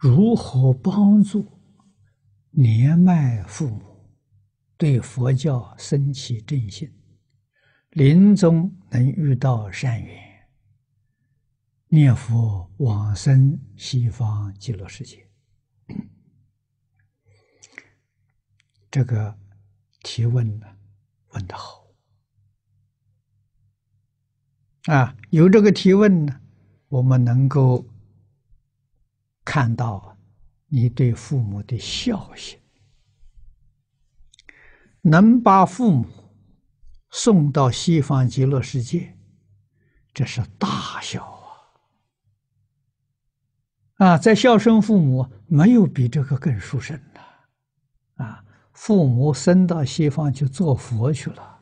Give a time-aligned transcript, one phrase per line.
[0.00, 1.60] 如何帮助
[2.52, 4.10] 年迈父母
[4.78, 6.90] 对佛教生起正信，
[7.90, 10.48] 临终能遇到善缘，
[11.88, 15.28] 念佛往生西方极乐世界？
[18.90, 19.38] 这个
[20.02, 20.66] 提问呢，
[21.32, 21.86] 问得好
[24.86, 25.14] 啊！
[25.28, 26.40] 有这个提问呢，
[26.88, 27.84] 我们能够。
[29.44, 30.16] 看到
[30.66, 32.58] 你对父母的孝心，
[35.02, 36.06] 能把父母
[37.10, 39.16] 送到西方极乐世界，
[40.12, 41.24] 这是大孝
[43.96, 44.06] 啊！
[44.06, 48.44] 啊，在孝顺父母，没有比这个更殊胜的啊！
[48.72, 51.60] 父母生到西方去做佛去了，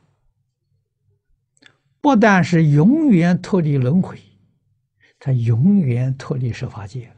[2.01, 4.20] 不但是永远脱离轮回，
[5.18, 7.12] 他永远脱离十法界。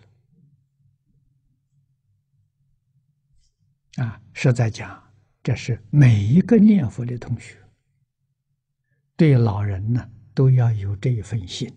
[4.01, 7.59] 啊，实在讲，这是每一个念佛的同学
[9.15, 11.71] 对老人呢都要有这一份心。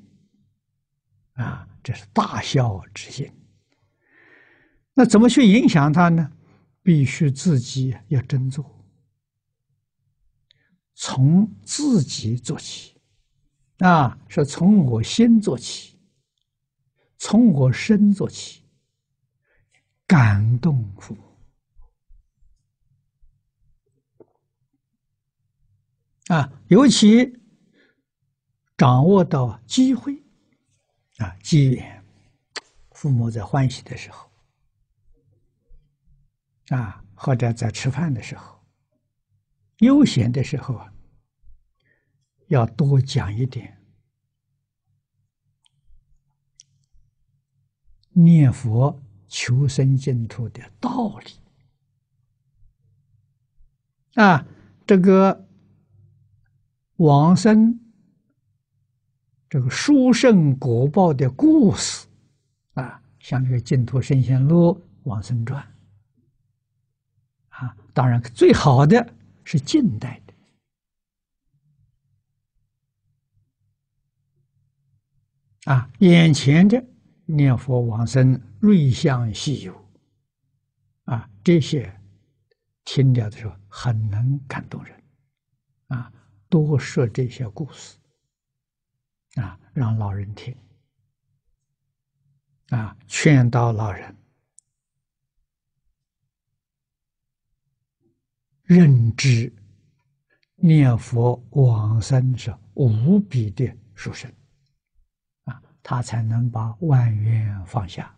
[1.34, 3.30] 啊，这是大孝之心。
[4.94, 6.32] 那怎么去影响他呢？
[6.82, 8.88] 必须自己要真做，
[10.94, 13.02] 从自己做起。
[13.80, 16.00] 啊，是从我心做起，
[17.18, 18.64] 从我身做起，
[20.08, 21.33] 感动父母。
[26.34, 27.40] 啊，尤其
[28.76, 30.24] 掌握到机会，
[31.18, 32.04] 啊，机缘，
[32.90, 34.32] 父母在欢喜的时候，
[36.70, 38.60] 啊，或者在吃饭的时候，
[39.78, 40.92] 悠闲的时候啊，
[42.48, 43.78] 要多讲一点
[48.10, 51.32] 念佛求生净土的道理，
[54.16, 54.48] 啊，
[54.88, 55.48] 这个。
[57.04, 57.78] 往生
[59.50, 62.08] 这个殊胜果报的故事
[62.76, 64.72] 啊，像这个《净土圣贤录》
[65.04, 65.62] 《往生传》
[67.50, 69.14] 啊，当然最好的
[69.44, 70.34] 是近代的。
[75.74, 76.82] 啊，眼前的
[77.26, 79.86] 念佛往生瑞相西游
[81.04, 81.94] 啊，这些
[82.86, 85.04] 听了的时候很能感动人。
[85.88, 86.10] 啊。
[86.54, 87.98] 多说这些故事，
[89.42, 90.56] 啊，让老人听，
[92.70, 94.16] 啊，劝导老人
[98.62, 99.52] 认知
[100.58, 104.32] 念佛往生是无比的殊胜，
[105.46, 108.16] 啊，他才能把万缘放下，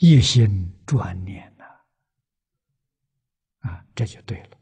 [0.00, 1.64] 一心专念呐，
[3.60, 4.58] 啊，这就对了。